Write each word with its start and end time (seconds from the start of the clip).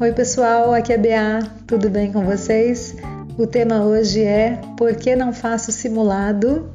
Oi, 0.00 0.12
pessoal, 0.12 0.74
aqui 0.74 0.92
é 0.92 0.98
Bea, 0.98 1.38
tudo 1.68 1.88
bem 1.88 2.10
com 2.10 2.24
vocês? 2.24 2.96
O 3.38 3.46
tema 3.46 3.84
hoje 3.84 4.22
é 4.22 4.60
Por 4.76 4.96
que 4.96 5.14
não 5.14 5.32
faço 5.32 5.70
simulado? 5.70 6.68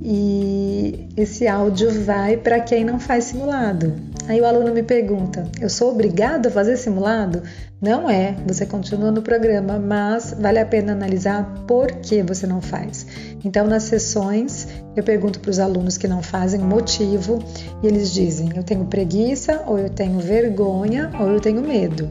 E 0.00 1.08
esse 1.16 1.48
áudio 1.48 1.90
vai 2.04 2.36
para 2.36 2.60
quem 2.60 2.84
não 2.84 3.00
faz 3.00 3.24
simulado. 3.24 3.92
Aí 4.28 4.40
o 4.40 4.46
aluno 4.46 4.72
me 4.72 4.84
pergunta: 4.84 5.50
Eu 5.60 5.68
sou 5.68 5.90
obrigado 5.90 6.46
a 6.46 6.50
fazer 6.50 6.76
simulado? 6.76 7.42
Não 7.82 8.08
é, 8.08 8.36
você 8.46 8.64
continua 8.64 9.10
no 9.10 9.20
programa, 9.20 9.78
mas 9.78 10.32
vale 10.38 10.60
a 10.60 10.64
pena 10.64 10.92
analisar 10.92 11.64
por 11.66 11.90
que 11.90 12.22
você 12.22 12.46
não 12.46 12.62
faz. 12.62 13.04
Então, 13.44 13.66
nas 13.66 13.82
sessões, 13.82 14.68
eu 14.94 15.02
pergunto 15.02 15.40
para 15.40 15.50
os 15.50 15.58
alunos 15.58 15.98
que 15.98 16.06
não 16.06 16.22
fazem 16.22 16.60
o 16.60 16.64
motivo 16.64 17.40
e 17.82 17.86
eles 17.88 18.12
dizem: 18.12 18.50
Eu 18.54 18.62
tenho 18.62 18.84
preguiça, 18.84 19.64
ou 19.66 19.76
eu 19.76 19.90
tenho 19.90 20.20
vergonha, 20.20 21.10
ou 21.18 21.28
eu 21.30 21.40
tenho 21.40 21.60
medo. 21.60 22.08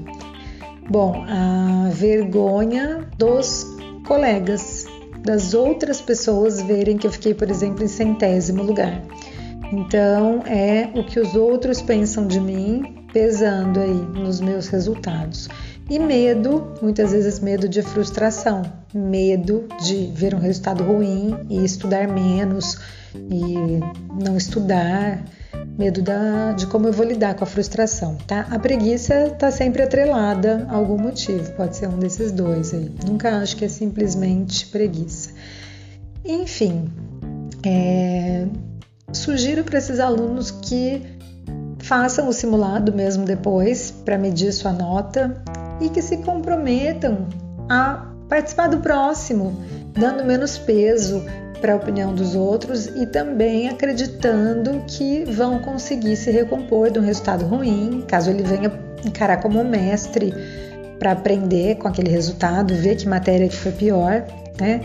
Bom, 0.90 1.24
a 1.28 1.90
vergonha 1.92 3.08
dos 3.18 3.66
colegas, 4.06 4.86
das 5.24 5.54
outras 5.54 6.02
pessoas 6.02 6.62
verem 6.62 6.98
que 6.98 7.08
eu 7.08 7.12
fiquei, 7.12 7.34
por 7.34 7.50
exemplo, 7.50 7.84
em 7.84 7.88
centésimo 7.88 8.64
lugar. 8.64 9.02
Então, 9.72 10.44
é 10.46 10.90
o 10.94 11.04
que 11.04 11.20
os 11.20 11.36
outros 11.36 11.82
pensam 11.82 12.28
de 12.28 12.40
mim 12.40 13.08
pesando 13.14 13.80
aí 13.80 14.22
nos 14.22 14.42
meus 14.42 14.68
resultados. 14.68 15.48
E 15.90 15.98
medo, 15.98 16.74
muitas 16.82 17.12
vezes 17.12 17.40
medo 17.40 17.68
de 17.68 17.82
frustração, 17.82 18.64
medo 18.94 19.68
de 19.84 20.12
ver 20.14 20.36
um 20.36 20.40
resultado 20.40 20.84
ruim 20.84 21.36
e 21.50 21.64
estudar 21.64 22.08
menos 22.08 22.78
e 23.16 23.80
não 24.24 24.38
estudar, 24.38 25.24
medo 25.78 26.02
da, 26.02 26.52
de 26.54 26.68
como 26.68 26.88
eu 26.88 26.94
vou 26.94 27.06
lidar 27.06 27.36
com 27.36 27.44
a 27.44 27.48
frustração, 27.48 28.16
tá? 28.28 28.48
A 28.52 28.60
preguiça 28.60 29.28
está 29.28 29.52
sempre 29.52 29.82
atrelada 29.82 30.68
a 30.70 30.76
algum 30.76 30.98
motivo, 30.98 31.52
pode 31.54 31.78
ser 31.78 31.88
um 31.88 31.98
desses 31.98 32.32
dois 32.32 32.74
aí. 32.74 32.92
Nunca 33.06 33.38
acho 33.38 33.56
que 33.56 33.66
é 33.66 33.70
simplesmente 33.70 34.68
preguiça. 34.68 35.32
Enfim, 36.26 36.90
é, 37.66 38.46
sugiro 39.12 39.64
para 39.64 39.78
esses 39.78 40.00
alunos 40.00 40.52
que 40.52 41.02
façam 41.80 42.30
o 42.30 42.34
simulado 42.34 42.94
mesmo 42.94 43.26
depois 43.26 43.92
para 43.92 44.18
medir 44.18 44.54
sua 44.54 44.72
nota 44.72 45.44
e 45.82 45.90
que 45.90 46.02
se 46.02 46.18
comprometam 46.18 47.28
a 47.70 48.13
participar 48.34 48.68
do 48.68 48.80
próximo, 48.80 49.56
dando 49.94 50.26
menos 50.26 50.58
peso 50.58 51.24
para 51.62 51.74
a 51.74 51.76
opinião 51.76 52.16
dos 52.16 52.34
outros 52.34 52.88
e 52.88 53.06
também 53.06 53.70
acreditando 53.70 54.84
que 54.88 55.24
vão 55.26 55.60
conseguir 55.60 56.16
se 56.16 56.32
recompor 56.32 56.90
de 56.90 56.98
um 56.98 57.04
resultado 57.04 57.46
ruim, 57.46 58.04
caso 58.08 58.32
ele 58.32 58.42
venha 58.42 58.72
encarar 59.06 59.38
como 59.38 59.64
mestre 59.64 60.34
para 60.98 61.12
aprender 61.12 61.76
com 61.76 61.88
aquele 61.88 62.10
resultado, 62.10 62.74
ver 62.74 62.96
que 62.96 63.08
matéria 63.08 63.48
que 63.48 63.56
foi 63.56 63.72
pior, 63.72 64.26
né? 64.60 64.82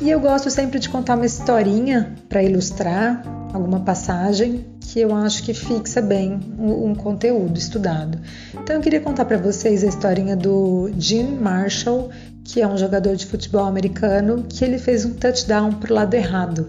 E 0.00 0.10
eu 0.10 0.18
gosto 0.18 0.50
sempre 0.50 0.80
de 0.80 0.88
contar 0.88 1.14
uma 1.14 1.26
historinha 1.26 2.12
para 2.28 2.42
ilustrar 2.42 3.22
alguma 3.52 3.78
passagem 3.78 4.66
que 4.80 4.98
eu 4.98 5.14
acho 5.14 5.44
que 5.44 5.54
fixa 5.54 6.02
bem 6.02 6.40
um 6.58 6.92
conteúdo 6.92 7.56
estudado. 7.56 8.18
Então 8.52 8.74
eu 8.74 8.82
queria 8.82 9.00
contar 9.00 9.24
para 9.26 9.36
vocês 9.36 9.84
a 9.84 9.86
historinha 9.86 10.36
do 10.36 10.90
Jim 10.98 11.36
Marshall, 11.40 12.10
que 12.54 12.62
é 12.62 12.68
um 12.68 12.78
jogador 12.78 13.16
de 13.16 13.26
futebol 13.26 13.64
americano, 13.64 14.44
que 14.48 14.64
ele 14.64 14.78
fez 14.78 15.04
um 15.04 15.12
touchdown 15.12 15.72
para 15.72 15.90
o 15.90 15.94
lado 15.96 16.14
errado. 16.14 16.68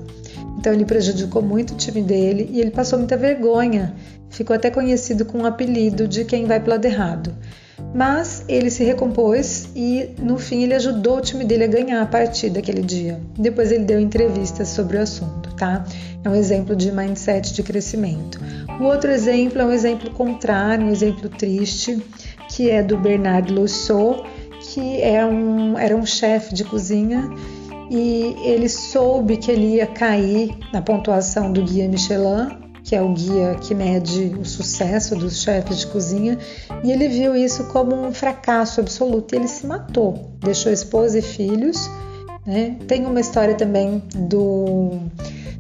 Então 0.58 0.74
ele 0.74 0.84
prejudicou 0.84 1.44
muito 1.44 1.76
o 1.76 1.78
time 1.78 2.02
dele 2.02 2.50
e 2.52 2.60
ele 2.60 2.72
passou 2.72 2.98
muita 2.98 3.16
vergonha. 3.16 3.94
Ficou 4.32 4.56
até 4.56 4.72
conhecido 4.72 5.26
com 5.26 5.38
o 5.38 5.42
um 5.42 5.46
apelido 5.46 6.08
de 6.08 6.26
quem 6.26 6.46
vai 6.46 6.60
para 6.60 6.70
o 6.70 6.72
lado 6.72 6.86
errado. 6.86 7.36
Mas 7.94 8.44
ele 8.48 8.72
se 8.72 8.84
recompôs 8.84 9.70
e 9.76 10.10
no 10.18 10.40
fim 10.40 10.64
ele 10.64 10.74
ajudou 10.74 11.18
o 11.18 11.22
time 11.22 11.46
dele 11.46 11.66
a 11.66 11.68
ganhar 11.68 12.02
a 12.02 12.06
partida 12.08 12.58
aquele 12.58 12.82
dia. 12.82 13.22
Depois 13.38 13.72
ele 13.72 13.86
deu 13.86 14.00
entrevistas 14.00 14.70
sobre 14.70 14.98
o 14.98 15.02
assunto, 15.02 15.54
tá? 15.56 15.86
É 16.24 16.28
um 16.28 16.34
exemplo 16.34 16.76
de 16.76 16.92
mindset 16.92 17.54
de 17.54 17.62
crescimento. 17.62 18.40
O 18.80 18.86
outro 18.86 19.12
exemplo 19.12 19.62
é 19.62 19.66
um 19.66 19.72
exemplo 19.72 20.10
contrário, 20.10 20.88
um 20.88 20.90
exemplo 20.90 21.30
triste, 21.30 22.04
que 22.50 22.72
é 22.72 22.82
do 22.82 22.98
Bernard 22.98 23.54
Lussot, 23.54 24.24
que 24.76 25.02
é 25.02 25.26
um, 25.26 25.80
era 25.80 25.96
um 25.96 26.06
chefe 26.06 26.54
de 26.54 26.66
cozinha 26.66 27.30
e 27.90 28.36
ele 28.44 28.68
soube 28.68 29.38
que 29.38 29.50
ele 29.50 29.76
ia 29.76 29.88
cair 29.88 30.54
na 30.74 30.82
pontuação 30.82 31.54
do 31.54 31.64
guia 31.64 31.88
Michelin 31.88 32.66
que 32.84 32.94
é 32.94 33.02
o 33.02 33.14
guia 33.14 33.56
que 33.56 33.74
mede 33.74 34.36
o 34.40 34.46
sucesso 34.46 35.16
dos 35.16 35.42
chefes 35.42 35.80
de 35.80 35.88
cozinha, 35.88 36.38
e 36.84 36.92
ele 36.92 37.08
viu 37.08 37.36
isso 37.36 37.64
como 37.70 37.96
um 37.96 38.14
fracasso 38.14 38.80
absoluto 38.80 39.34
e 39.34 39.40
ele 39.40 39.48
se 39.48 39.66
matou, 39.66 40.38
deixou 40.40 40.72
esposa 40.72 41.18
e 41.18 41.22
filhos. 41.24 41.90
Né? 42.46 42.76
Tem 42.88 43.06
uma 43.06 43.20
história 43.20 43.56
também 43.56 44.04
do 44.16 45.00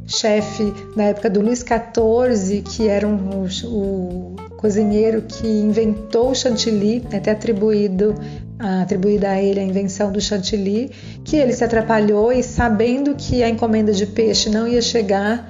chefe 0.08 0.72
na 0.96 1.06
época 1.06 1.30
do 1.30 1.42
Luís 1.42 1.60
XIV, 1.60 2.62
que 2.62 2.88
era 2.88 3.08
um, 3.08 3.48
o, 3.66 4.36
cozinheiro 4.58 5.24
que 5.24 5.48
inventou 5.48 6.32
o 6.32 6.36
chantilly, 6.36 7.04
né? 7.12 7.18
até 7.18 7.32
atribuído 7.32 8.16
atribuída 8.58 9.32
a 9.32 9.42
ele 9.42 9.60
a 9.60 9.64
invenção 9.64 10.12
do 10.12 10.22
chantilly, 10.22 10.90
que 11.26 11.36
ele 11.36 11.52
se 11.52 11.64
atrapalhou 11.64 12.32
e 12.32 12.42
sabendo 12.42 13.14
que 13.16 13.44
a 13.44 13.50
encomenda 13.50 13.92
de 13.92 14.06
peixe 14.06 14.50
não 14.50 14.66
ia 14.66 14.82
chegar, 14.82 15.50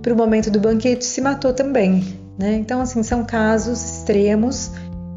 para 0.00 0.14
o 0.14 0.16
momento 0.16 0.50
do 0.50 0.60
banquete 0.60 1.04
se 1.04 1.20
matou 1.20 1.52
também. 1.52 2.04
Né? 2.38 2.54
Então, 2.54 2.80
assim, 2.80 3.02
são 3.02 3.24
casos 3.24 3.82
extremos, 3.82 4.70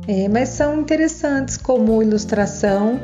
é, 0.08 0.28
mas 0.28 0.50
são 0.50 0.80
interessantes 0.82 1.56
como 1.56 2.02
ilustração 2.02 3.00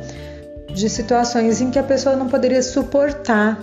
de 0.73 0.89
situações 0.89 1.61
em 1.61 1.71
que 1.71 1.79
a 1.79 1.83
pessoa 1.83 2.15
não 2.15 2.27
poderia 2.27 2.61
suportar 2.61 3.59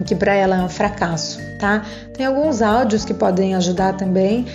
o 0.00 0.04
que 0.04 0.14
para 0.14 0.34
ela 0.34 0.56
é 0.56 0.62
um 0.62 0.68
fracasso, 0.68 1.38
tá? 1.60 1.84
Tem 2.14 2.26
alguns 2.26 2.60
áudios 2.62 3.04
que 3.04 3.14
podem 3.14 3.54
ajudar 3.54 3.94
também 3.94 4.46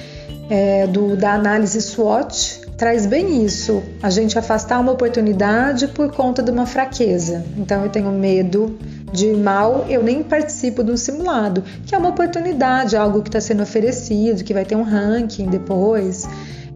é, 0.49 0.87
do 0.87 1.15
da 1.15 1.33
análise 1.33 1.81
SWOT 1.81 2.67
traz 2.77 3.07
bem 3.07 3.43
isso, 3.43 3.83
a 4.03 4.09
gente 4.11 4.37
afastar 4.37 4.79
uma 4.79 4.91
oportunidade 4.91 5.87
por 5.87 6.11
conta 6.11 6.43
de 6.43 6.51
uma 6.51 6.67
fraqueza. 6.67 7.43
Então 7.57 7.83
eu 7.83 7.89
tenho 7.89 8.11
medo 8.11 8.77
de 9.11 9.31
mal, 9.33 9.85
eu 9.89 10.03
nem 10.03 10.21
participo 10.21 10.83
de 10.83 10.91
um 10.91 10.97
simulado, 10.97 11.63
que 11.85 11.95
é 11.95 11.97
uma 11.97 12.09
oportunidade, 12.09 12.95
algo 12.95 13.21
que 13.21 13.29
está 13.29 13.39
sendo 13.39 13.63
oferecido, 13.63 14.43
que 14.43 14.53
vai 14.53 14.65
ter 14.65 14.75
um 14.75 14.83
ranking 14.83 15.47
depois. 15.47 16.27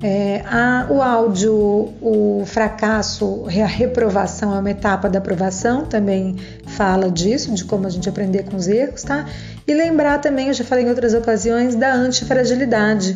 É, 0.03 0.41
a, 0.47 0.87
o 0.89 0.99
áudio, 0.99 1.53
o 2.01 2.43
fracasso, 2.45 3.45
a 3.45 3.67
reprovação 3.67 4.55
é 4.55 4.59
uma 4.59 4.71
etapa 4.71 5.07
da 5.07 5.19
aprovação, 5.19 5.85
também 5.85 6.37
fala 6.65 7.11
disso, 7.11 7.53
de 7.53 7.63
como 7.65 7.85
a 7.85 7.89
gente 7.89 8.09
aprender 8.09 8.43
com 8.45 8.57
os 8.57 8.67
erros, 8.67 9.03
tá? 9.03 9.27
E 9.67 9.73
lembrar 9.73 10.19
também, 10.19 10.47
eu 10.47 10.53
já 10.53 10.63
falei 10.63 10.85
em 10.85 10.89
outras 10.89 11.13
ocasiões, 11.13 11.75
da 11.75 11.93
antifragilidade. 11.93 13.15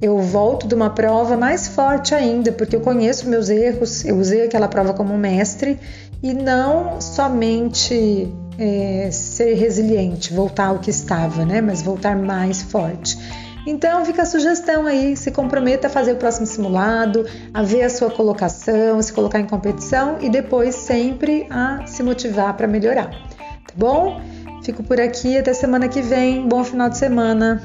Eu 0.00 0.18
volto 0.20 0.68
de 0.68 0.74
uma 0.74 0.90
prova 0.90 1.36
mais 1.36 1.66
forte 1.66 2.14
ainda, 2.14 2.52
porque 2.52 2.76
eu 2.76 2.80
conheço 2.80 3.28
meus 3.28 3.48
erros, 3.48 4.04
eu 4.04 4.16
usei 4.16 4.44
aquela 4.44 4.68
prova 4.68 4.94
como 4.94 5.16
mestre 5.18 5.78
e 6.22 6.32
não 6.32 7.00
somente 7.00 8.32
é, 8.58 9.10
ser 9.10 9.54
resiliente, 9.54 10.32
voltar 10.32 10.66
ao 10.66 10.78
que 10.78 10.90
estava, 10.90 11.44
né? 11.44 11.60
Mas 11.60 11.82
voltar 11.82 12.16
mais 12.16 12.62
forte. 12.62 13.18
Então 13.66 14.04
fica 14.04 14.22
a 14.22 14.26
sugestão 14.26 14.86
aí, 14.86 15.16
se 15.16 15.30
comprometa 15.30 15.86
a 15.86 15.90
fazer 15.90 16.12
o 16.12 16.16
próximo 16.16 16.46
simulado, 16.46 17.24
a 17.54 17.62
ver 17.62 17.82
a 17.82 17.90
sua 17.90 18.10
colocação, 18.10 19.00
se 19.00 19.12
colocar 19.12 19.38
em 19.38 19.46
competição 19.46 20.18
e 20.20 20.28
depois 20.28 20.74
sempre 20.74 21.46
a 21.48 21.86
se 21.86 22.02
motivar 22.02 22.56
para 22.56 22.66
melhorar. 22.66 23.10
Tá 23.10 23.74
bom? 23.76 24.20
Fico 24.64 24.82
por 24.82 25.00
aqui, 25.00 25.38
até 25.38 25.52
semana 25.54 25.88
que 25.88 26.02
vem. 26.02 26.48
Bom 26.48 26.64
final 26.64 26.88
de 26.88 26.98
semana. 26.98 27.62